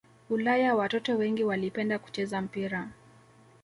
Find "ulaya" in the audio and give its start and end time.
0.29-0.75